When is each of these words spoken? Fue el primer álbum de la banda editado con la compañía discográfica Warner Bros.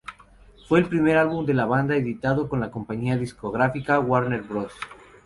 Fue 0.67 0.79
el 0.79 0.87
primer 0.87 1.15
álbum 1.19 1.45
de 1.45 1.53
la 1.53 1.67
banda 1.67 1.95
editado 1.95 2.49
con 2.49 2.59
la 2.59 2.71
compañía 2.71 3.17
discográfica 3.17 3.99
Warner 3.99 4.41
Bros. 4.41 4.73